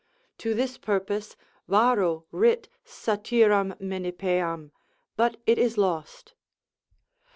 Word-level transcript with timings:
To 0.39 0.55
this 0.55 0.79
purpose 0.79 1.35
Varro 1.67 2.25
writ 2.31 2.67
Satyram 2.83 3.75
Menippeam, 3.79 4.71
but 5.15 5.39
it 5.45 5.59
is 5.59 5.77
lost. 5.77 6.33